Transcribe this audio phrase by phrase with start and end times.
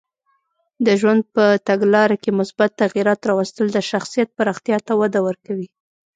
[0.85, 5.67] د ژوند په تګلاره کې مثبت تغییرات راوستل د شخصیت پراختیا ته وده ورکوي.